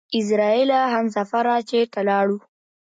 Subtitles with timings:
[0.15, 2.37] اعزرائيله همسفره چېرته لاړو؟!